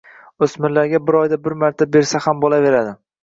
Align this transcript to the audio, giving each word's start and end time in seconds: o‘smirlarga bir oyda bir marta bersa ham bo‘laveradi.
o‘smirlarga 0.45 0.99
bir 1.09 1.17
oyda 1.19 1.39
bir 1.47 1.55
marta 1.65 1.87
bersa 1.97 2.25
ham 2.29 2.43
bo‘laveradi. 2.47 2.97